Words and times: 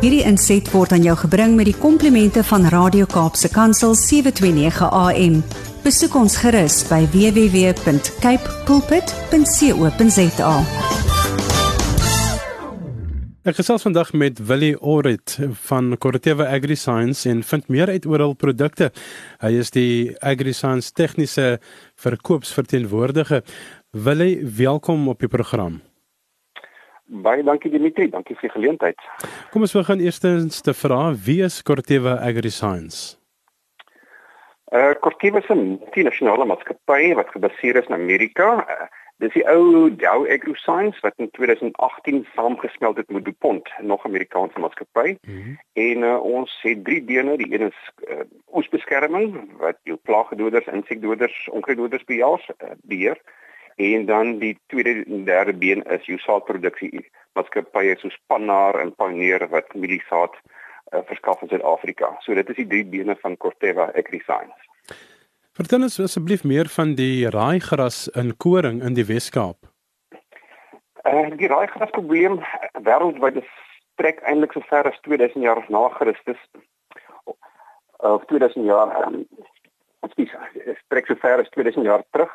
Hierdie 0.00 0.22
inset 0.24 0.64
word 0.72 0.94
aan 0.96 1.02
jou 1.04 1.12
gebring 1.26 1.58
met 1.58 1.66
die 1.68 1.76
komplimente 1.76 2.40
van 2.48 2.62
Radio 2.72 3.04
Kaapse 3.04 3.50
Kansel 3.52 3.92
729 4.00 4.86
AM. 4.96 5.34
Besoek 5.84 6.14
ons 6.16 6.38
gerus 6.40 6.78
by 6.88 7.02
www.cape 7.12 8.54
pulpit.co.za. 8.64 10.54
Ek 13.44 13.60
gesels 13.60 13.84
vandag 13.84 14.14
met 14.16 14.40
Willie 14.48 14.72
Orit 14.80 15.36
van 15.68 15.92
Corteva 16.00 16.48
AgriScience 16.48 17.28
en 17.28 17.44
vind 17.44 17.68
meer 17.68 17.92
uit 17.92 18.08
oor 18.08 18.24
hul 18.24 18.34
produkte. 18.40 18.88
Hy 19.44 19.52
is 19.60 19.68
die 19.76 20.16
AgriScience 20.24 20.96
tegniese 20.96 21.58
verkoopsverteenwoordiger. 22.00 23.44
Willie, 23.92 24.40
welkom 24.64 25.12
op 25.12 25.20
die 25.20 25.28
program. 25.28 25.82
Baie 27.10 27.42
dankie 27.42 27.70
Dimitri, 27.70 28.06
dankie 28.10 28.36
vir 28.38 28.46
die 28.46 28.54
geleentheid. 28.54 29.06
Kom 29.50 29.64
ons 29.66 29.74
begin 29.74 30.02
eerstens 30.04 30.60
te 30.62 30.74
vra 30.78 31.10
wie 31.26 31.40
is 31.42 31.58
Corteva 31.66 32.20
AgriScience? 32.22 33.16
Uh 34.70 34.94
Corteva 35.02 35.42
is 35.42 35.50
'n 35.50 35.58
multinasionale 35.58 36.46
maatskappy 36.46 37.14
wat 37.18 37.32
gebaseer 37.34 37.76
is 37.82 37.88
in 37.90 37.98
Amerika. 37.98 38.62
Uh, 38.62 38.86
dis 39.18 39.32
die 39.32 39.42
ou 39.48 39.90
Dow 39.90 40.22
AgriScience 40.30 41.00
wat 41.02 41.12
in 41.16 41.30
2018 41.30 42.26
saamgesmelt 42.34 42.96
het 42.96 43.10
met 43.10 43.24
DuPont, 43.24 43.68
nog 43.80 44.04
Amerikaanse 44.04 44.58
maatskappy. 44.58 45.16
Mm 45.26 45.42
-hmm. 45.42 45.58
En 45.72 45.98
uh, 45.98 46.22
ons 46.22 46.58
het 46.62 46.84
drie 46.84 47.02
bene, 47.02 47.36
die 47.36 47.52
een 47.54 47.66
is 47.66 47.80
uh, 48.08 48.20
oesbeskerming 48.54 49.50
wat 49.58 49.78
jou 49.82 49.98
plaagdoders, 50.02 50.66
insekdoders, 50.66 51.48
onkruiddoders 51.50 52.04
beheer, 52.04 52.54
uh, 52.62 52.70
beheer 52.82 53.18
en 53.80 54.06
dan 54.06 54.38
die 54.38 54.54
tweede 54.72 55.04
en 55.04 55.24
derde 55.24 55.54
been 55.56 55.82
is 55.96 56.06
jou 56.08 56.18
saadproduksie 56.20 57.04
maatskappye 57.38 57.96
soos 58.00 58.16
Pannar 58.28 58.78
en 58.80 58.92
Pioneer 58.98 59.46
wat 59.52 59.72
mieliesaad 59.74 60.34
uh, 60.36 61.00
verskaf 61.08 61.42
in 61.42 61.52
Suid-Afrika. 61.52 62.12
So 62.24 62.34
dit 62.34 62.48
is 62.52 62.60
die 62.62 62.66
drie 62.66 62.84
bene 62.84 63.16
van 63.22 63.36
Corteva 63.36 63.90
AgriScience. 63.94 64.68
Vertel 65.56 65.86
ons 65.86 65.98
asseblief 66.00 66.44
meer 66.44 66.70
van 66.72 66.94
die 66.98 67.28
raaigras 67.30 68.06
in 68.20 68.34
koring 68.36 68.82
in 68.86 68.96
die 68.98 69.06
Wes-Kaap. 69.06 69.70
Uh, 71.04 71.30
die 71.40 71.48
raaigras 71.50 71.92
probleem 71.96 72.40
wêreldwyd 72.86 73.40
strek 73.94 74.20
eintlik 74.28 74.52
so 74.56 74.64
ver 74.68 74.88
as 74.88 75.00
2000 75.06 75.44
jaar 75.44 75.62
na 75.68 75.88
Christus 75.96 76.40
of 78.00 78.24
2000 78.28 78.64
jaar 78.64 78.92
um, 79.06 79.24
strek 80.84 81.08
so 81.08 81.16
ver 81.20 81.42
as 81.42 81.50
2000 81.56 81.84
jaar 81.84 82.04
terug 82.10 82.32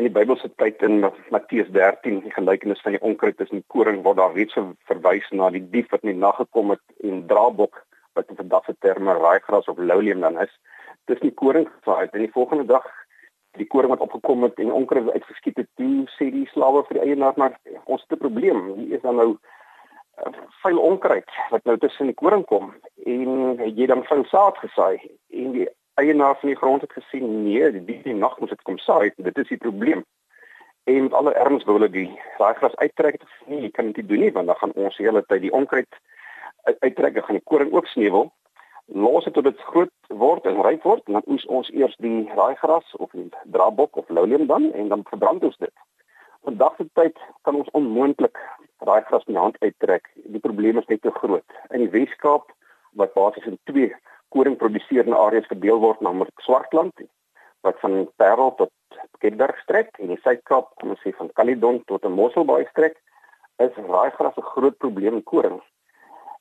in 0.00 0.06
die 0.08 0.12
Bybelse 0.12 0.48
tyd 0.56 0.82
in 0.82 1.04
Matteus 1.30 1.68
13 1.72 2.20
die 2.24 2.32
gelykenis 2.32 2.80
van 2.80 2.96
die 2.96 3.02
onkruid 3.02 3.36
tussen 3.36 3.60
die 3.60 3.70
koring 3.74 4.02
waar 4.02 4.14
daar 4.14 4.34
reeds 4.34 4.56
verwys 4.88 5.28
na 5.30 5.50
die 5.50 5.64
dief 5.74 5.90
wat 5.90 6.02
in 6.02 6.14
die 6.14 6.20
nag 6.20 6.36
gekom 6.36 6.70
het 6.70 6.84
en 7.04 7.26
draabok 7.26 7.84
wat 8.14 8.28
in 8.28 8.36
vandag 8.36 8.64
se 8.64 8.74
terme 8.80 9.12
raaigras 9.18 9.68
of 9.68 9.78
louleum 9.78 10.20
dan 10.20 10.40
is 10.40 10.52
tussen 11.04 11.28
die 11.28 11.38
koring 11.44 11.68
gevaai 11.68 12.08
en 12.12 12.24
die 12.24 12.34
volgende 12.36 12.64
dag 12.64 12.88
die 13.60 13.66
koring 13.66 13.92
wat 13.92 14.00
opgekom 14.00 14.42
het 14.46 14.58
en 14.58 14.72
onkruid 14.72 15.10
uitgeskiet 15.12 15.56
het 15.60 15.68
toe 15.76 16.06
sê 16.16 16.30
die 16.32 16.46
slawe 16.52 16.84
vir 16.88 16.98
die 16.98 17.10
eienaar 17.10 17.36
maar 17.36 17.58
ons 17.84 18.04
het 18.06 18.12
'n 18.16 18.24
probleem. 18.24 18.60
Hier 18.76 18.96
is 18.96 19.02
dan 19.02 19.16
nou 19.16 19.36
uh, 20.26 20.32
vuil 20.62 20.78
onkruid 20.78 21.30
wat 21.50 21.64
nou 21.64 21.76
tussen 21.78 22.06
die 22.06 22.20
koring 22.22 22.44
kom 22.46 22.74
en 23.04 23.60
jy 23.76 23.86
dan 23.86 24.04
vuil 24.04 24.24
saad 24.24 24.56
gesaai? 24.58 25.00
En 25.30 25.52
die 25.52 25.68
eienaar 26.02 26.36
van 26.40 26.52
die 26.52 26.58
grond 26.58 26.84
het 26.84 26.92
gesê 26.96 27.20
nee, 27.22 27.70
die 27.72 28.00
die 28.02 28.14
nag 28.14 28.38
moet 28.40 28.52
dit 28.54 28.62
kom 28.68 28.78
saai, 28.82 29.12
dit 29.16 29.38
is 29.38 29.48
die 29.48 29.60
probleem. 29.62 30.04
En 30.90 31.02
met 31.02 31.12
alle 31.18 31.34
erns 31.38 31.64
wou 31.64 31.76
hulle 31.78 31.90
die 31.90 32.08
raaigras 32.38 32.76
uittrek 32.76 33.20
het 33.20 33.28
gesê 33.28 33.50
nee, 33.50 33.60
jy 33.66 33.70
kan 33.70 33.90
dit 33.90 34.02
nie 34.02 34.08
doen 34.10 34.24
nie 34.26 34.32
want 34.36 34.50
dan 34.50 34.58
gaan 34.60 34.74
ons 34.84 34.96
die 34.98 35.06
hele 35.06 35.22
tyd 35.26 35.44
die 35.46 35.54
onkruid 35.54 36.00
uittrek, 36.64 37.18
gaan 37.24 37.38
die 37.38 37.50
koring 37.50 37.72
ook 37.72 37.86
sneeuwel. 37.86 38.30
Los 38.86 39.24
dit 39.24 39.34
tot 39.34 39.46
dit 39.46 39.60
groot 39.70 39.92
word 40.08 40.46
en 40.46 40.60
ryp 40.66 40.82
word 40.86 41.06
en 41.06 41.18
dan 41.18 41.28
oes 41.30 41.46
ons 41.46 41.70
eers 41.70 41.94
die 42.04 42.26
raaigras 42.34 42.96
of 42.98 43.10
die 43.16 43.28
draabok 43.54 43.96
of 43.96 44.08
louleum 44.08 44.46
dan 44.50 44.72
en 44.72 44.88
dan 44.88 45.06
verbrand 45.08 45.44
ons 45.46 45.58
dit. 45.62 45.74
Vandag 46.42 46.76
se 46.76 46.88
tyd 46.98 47.18
kan 47.46 47.54
ons 47.54 47.70
onmoontlik 47.78 48.38
raaigras 48.82 49.24
met 49.26 49.36
die 49.36 49.42
hand 49.42 49.60
uittrek. 49.62 50.10
Die 50.34 50.42
probleem 50.42 50.78
is 50.78 50.88
net 50.90 51.02
te 51.02 51.14
groot. 51.14 51.58
In 51.70 51.86
die 51.86 51.92
Weskaap 51.94 52.50
wat 52.98 53.14
basies 53.14 53.46
in 53.46 53.58
twee 53.70 53.94
koringproduserende 54.34 55.16
areas 55.16 55.48
verdeel 55.50 55.80
word 55.82 56.00
na 56.00 56.12
Swartland 56.46 57.04
wat 57.62 57.78
van 57.80 58.08
Parel 58.16 58.54
tot 58.58 58.72
Ketberg 59.22 59.58
strek 59.62 59.98
en 60.02 60.10
die 60.10 60.20
Suid-Kaap, 60.22 60.72
kom 60.80 60.94
ons 60.94 61.02
sê 61.04 61.12
van 61.18 61.30
Caledon 61.38 61.82
tot 61.86 62.04
'n 62.04 62.16
Mosselbaai 62.18 62.66
strek, 62.70 62.96
is 63.58 63.74
raaigras 63.88 64.36
'n 64.36 64.50
groot 64.54 64.76
probleem 64.78 65.14
in 65.14 65.22
koring. 65.22 65.60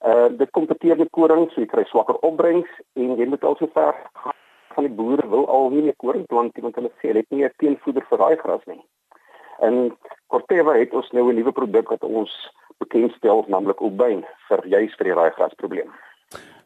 Uh 0.06 0.30
dit 0.42 0.50
kompeteer 0.52 0.98
met 0.98 1.12
koring, 1.12 1.50
so 1.52 1.62
jy 1.62 1.68
kry 1.68 1.84
swakker 1.86 2.18
opbrengs 2.30 2.70
en 2.96 3.18
jy 3.18 3.26
moet 3.26 3.44
also 3.44 3.68
ver 3.74 3.96
van 4.74 4.88
die 4.88 4.96
boere 4.96 5.28
wil 5.30 5.46
al 5.48 5.70
nie 5.70 5.82
meer 5.82 5.96
koring 5.98 6.26
plant 6.26 6.56
nie 6.56 6.64
want 6.64 6.76
hulle 6.76 6.92
sê 6.98 7.12
hulle 7.12 7.24
het 7.24 7.30
nie 7.30 7.46
'n 7.46 7.54
teenvoeder 7.58 8.06
vir 8.10 8.20
raaigras 8.20 8.66
nie. 8.66 8.82
En 9.60 9.98
Corteva 10.28 10.74
het 10.74 10.94
ons 10.94 11.12
nou 11.12 11.30
'n 11.30 11.36
nuwe 11.36 11.52
produk 11.52 11.90
wat 11.90 12.04
ons 12.04 12.32
bekendstel, 12.78 13.46
naamlik 13.48 13.82
Obein 13.82 14.26
vir 14.48 14.68
juis 14.68 14.96
vir 14.98 15.06
die 15.06 15.14
raaigras 15.14 15.54
probleem. 15.54 15.92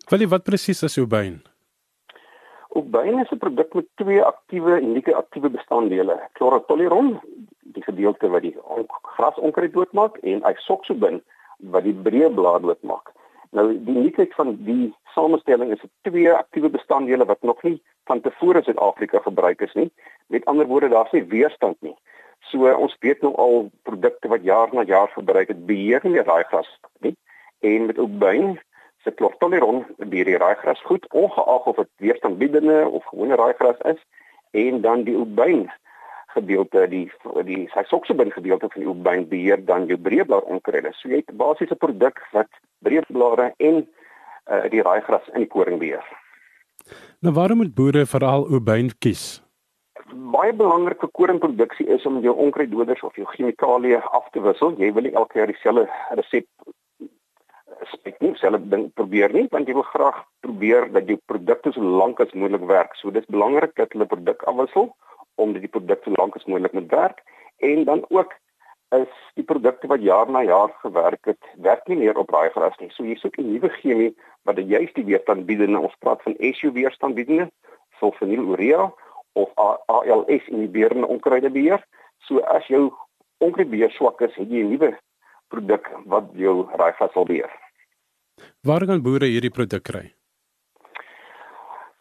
Willie, 0.06 0.28
wat 0.30 0.44
presies 0.46 0.84
is 0.86 0.98
Ubain? 1.02 1.40
Ubain 2.78 3.20
is 3.20 3.32
'n 3.32 3.38
produk 3.38 3.74
met 3.74 3.88
twee 3.96 4.22
aktiewe 4.22 4.82
unieke 4.82 5.16
aktiewe 5.16 5.50
bestanddele: 5.50 6.20
chlorotoluron, 6.34 7.20
die 7.60 7.84
gedeelte 7.84 8.30
wat 8.30 8.42
die 8.42 8.58
grasonkruid 9.02 9.74
doodmaak, 9.74 10.18
en 10.18 10.44
isoxaben 10.52 11.24
wat 11.58 11.84
die 11.84 11.94
breë 11.94 12.30
blaar 12.34 12.62
doodmaak. 12.62 13.12
Nou 13.50 13.66
die 13.72 13.96
uniekheid 13.96 14.34
van 14.34 14.58
die 14.68 14.94
samestelling 15.16 15.72
is 15.72 15.82
dit 15.82 15.92
twee 16.02 16.32
aktiewe 16.32 16.70
bestanddele 16.70 17.26
wat 17.26 17.42
nog 17.42 17.64
nie 17.64 17.82
van 18.04 18.22
tevore 18.22 18.58
in 18.58 18.64
Suid-Afrika 18.64 19.20
gebruik 19.20 19.62
is 19.62 19.74
nie. 19.74 19.92
Met 20.28 20.46
ander 20.46 20.66
woorde, 20.66 20.90
daar's 20.90 21.12
nie 21.12 21.24
weerstand 21.24 21.82
nie. 21.82 21.96
So 22.40 22.74
ons 22.74 22.98
weet 23.00 23.22
nou 23.22 23.34
al 23.36 23.72
produkte 23.82 24.28
wat 24.28 24.44
jaar 24.44 24.70
na 24.74 24.84
jaar 24.84 25.08
gebruik 25.08 25.48
het 25.48 25.66
beheer 25.66 26.02
nie 26.04 26.24
daai 26.24 26.44
gas 26.44 26.80
nie. 27.00 27.16
En 27.60 27.86
met 27.86 27.98
Ubain 27.98 28.60
se 29.06 29.14
chlortoleron 29.16 29.84
beheer 29.98 30.32
die 30.32 30.38
raaigras 30.42 30.82
goed 30.90 31.06
ongeag 31.14 31.66
of 31.72 31.82
dit 31.82 31.92
weerstandbiedende 32.08 32.78
of 32.90 33.06
gewone 33.14 33.36
raaigras 33.36 33.82
is 33.94 34.02
en 34.66 34.82
dan 34.82 35.04
die 35.08 35.18
oebein 35.18 35.68
gedeelte 36.36 36.88
die 36.92 37.06
die 37.48 37.62
sysoxabin 37.76 38.34
gedeelte 38.34 38.70
van 38.74 38.82
die 38.82 38.90
oebein 38.92 39.28
beheer 39.32 39.62
dan 39.66 39.88
jou 39.92 39.98
breëblaar 40.08 40.50
onkruide. 40.56 40.92
So 40.98 41.10
jy 41.10 41.22
het 41.22 41.38
basies 41.38 41.72
'n 41.72 41.82
produk 41.86 42.20
wat 42.34 42.52
breëblare 42.88 43.54
en 43.58 43.86
uh, 43.86 44.66
die 44.74 44.82
raaigras 44.82 45.28
in 45.34 45.46
die 45.46 45.54
koring 45.56 45.80
beheer. 45.80 46.06
Nou 47.20 47.34
waarom 47.34 47.58
moet 47.58 47.76
boere 47.76 48.06
veral 48.06 48.48
oebein 48.52 48.92
kies? 49.00 49.42
Baie 50.36 50.54
belangrik 50.54 51.00
vir 51.00 51.10
koringproduksie 51.20 51.88
is 51.88 52.06
om 52.06 52.20
jou 52.22 52.36
onkruiddoders 52.36 53.02
of 53.04 53.16
jou 53.16 53.28
chemikalieë 53.36 54.02
af 54.18 54.28
te 54.32 54.42
wissel. 54.42 54.76
Jy 54.78 54.92
wil 54.94 55.08
nie 55.08 55.16
elke 55.16 55.40
jaar 55.40 55.48
dieselfde 55.48 55.88
resep 56.20 56.48
spek 57.92 58.22
nie 58.22 58.34
selfe 58.40 58.70
ding 58.70 58.88
probeer 58.94 59.34
nie 59.34 59.48
want 59.52 59.68
jy 59.68 59.76
wil 59.78 59.88
graag 59.90 60.24
probeer 60.46 60.92
dat 60.92 61.08
jou 61.08 61.18
produkte 61.32 61.72
so 61.74 61.82
lank 61.82 62.20
as 62.20 62.34
moontlik 62.34 62.66
werk. 62.70 62.96
So 62.96 63.12
dis 63.12 63.28
belangrik 63.32 63.76
dat 63.76 63.94
hulle 63.94 64.06
produk 64.06 64.44
afwissel 64.44 64.96
om 65.36 65.54
dit 65.54 65.66
die 65.66 65.72
produk 65.72 66.04
so 66.04 66.12
lank 66.16 66.36
as 66.36 66.46
moontlik 66.46 66.74
moet 66.74 66.92
werk 66.92 67.24
en 67.60 67.84
dan 67.86 68.06
ook 68.10 68.34
is 68.96 69.14
die 69.34 69.44
produkte 69.44 69.88
wat 69.88 70.02
jaar 70.02 70.30
na 70.32 70.44
jaar 70.44 70.72
gewerk 70.82 71.26
het, 71.26 71.42
werk 71.58 71.88
nie 71.88 71.98
meer 71.98 72.18
op 72.18 72.32
daai 72.32 72.50
gras 72.50 72.78
nie. 72.80 72.92
So 72.94 73.04
jy 73.04 73.16
soek 73.16 73.38
'n 73.38 73.52
nuwe 73.52 73.70
chemie 73.70 74.16
wat 74.44 74.56
die 74.56 74.66
juiste 74.66 75.04
weerstand 75.04 75.46
bied 75.46 75.62
en 75.62 75.78
ons 75.78 75.96
praat 76.00 76.22
van 76.22 76.36
SU 76.40 76.72
weerstand 76.72 77.16
biedende, 77.16 77.50
sulfonylurea 78.00 78.94
of 79.34 79.50
ALS 79.88 80.48
in 80.48 80.60
die 80.60 80.74
beerende 80.78 81.08
onkruide 81.08 81.50
beheer. 81.50 81.84
So 82.28 82.40
as 82.40 82.68
jou 82.68 82.94
onkruidbeheer 83.38 83.92
swak 83.92 84.22
is, 84.22 84.36
het 84.36 84.50
jy 84.50 84.64
'n 84.64 84.70
nuwe 84.70 84.98
produk 85.48 85.90
wat 86.06 86.26
jou 86.34 86.68
raaigas 86.76 87.12
sal 87.12 87.26
beheer. 87.26 87.65
Waar 88.66 88.86
kan 88.90 89.02
boere 89.06 89.28
hierdie 89.30 89.52
produk 89.54 89.84
kry? 89.86 90.08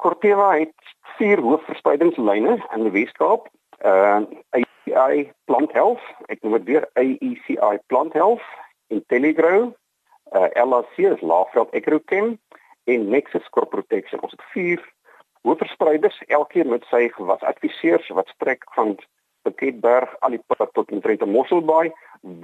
Corteva 0.01 0.47
het 0.57 0.93
vier 1.19 1.43
hoofverspreidingslyne 1.45 2.55
in 2.57 2.87
die 2.87 2.93
Weskaap. 2.95 3.51
Uh 3.85 4.23
AECI 4.57 5.27
Plant 5.45 5.75
Health, 5.77 6.01
ek 6.33 6.41
noem 6.41 6.57
dit 6.63 6.71
weer 6.71 6.87
AECI 6.97 7.77
Plant 7.93 8.17
Health, 8.17 8.47
Intelligrow, 8.89 9.75
uh 10.33 10.49
LAC 10.65 10.97
is 11.05 11.21
Laagveld 11.21 11.77
Agrochem 11.77 12.39
en 12.89 13.09
Nexus 13.13 13.51
Crop 13.53 13.75
Protection. 13.77 14.25
Ons 14.25 14.33
het 14.33 14.49
vier 14.57 14.81
hoofverspreiders, 15.45 16.17
elkeen 16.33 16.73
met 16.73 16.89
sy 16.89 17.11
gewasadviseurs 17.19 18.09
wat 18.17 18.33
strek 18.39 18.65
van 18.79 18.97
Piketberg 19.45 20.17
al 20.25 20.39
die 20.39 20.45
pad 20.47 20.73
tot 20.73 20.89
in 20.89 21.05
Trento 21.05 21.29
Mosselbaai 21.29 21.93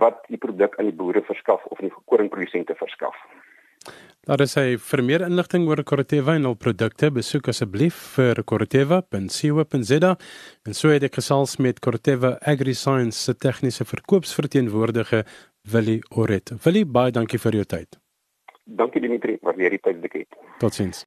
wat 0.05 0.21
die 0.29 0.43
produk 0.45 0.77
aan 0.77 0.93
die 0.93 0.99
boere 1.01 1.25
verskaf 1.25 1.65
of 1.73 1.81
aan 1.81 1.89
die 1.89 2.05
koringprodusente 2.05 2.77
verskaf. 2.77 3.17
Daar 4.29 4.43
is 4.45 4.53
hy 4.55 4.77
vir 4.77 5.01
meer 5.03 5.23
inligting 5.25 5.65
oor 5.67 5.81
Corteva 5.83 6.35
en 6.37 6.45
hul 6.47 6.57
produkte 6.61 7.09
besoek 7.11 7.49
asseblief 7.51 7.97
vir 8.19 8.43
corteva.co.za 8.45 10.13
en 10.69 10.77
so 10.77 10.93
het 10.93 11.09
ek 11.09 11.19
gesels 11.19 11.57
met 11.57 11.81
Corteva 11.81 12.37
AgriScience 12.53 13.17
se 13.17 13.35
tegniese 13.35 13.89
verkoopsverteenwoordiger 13.89 15.25
Willie 15.73 16.01
Oret. 16.13 16.53
Willie, 16.65 16.85
baie 16.85 17.17
dankie 17.17 17.41
vir 17.41 17.63
jou 17.63 17.67
tyd. 17.77 18.01
Dankie 18.71 19.03
Dimitri, 19.03 19.39
waardeer 19.43 19.79
die 19.79 19.83
tyd 19.83 19.99
wat 19.99 20.11
ek 20.13 20.19
het. 20.23 20.43
Totsiens. 20.61 21.07